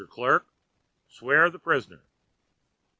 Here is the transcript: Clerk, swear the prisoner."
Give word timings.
Clerk, 0.09 0.47
swear 1.07 1.51
the 1.51 1.59
prisoner." 1.59 2.05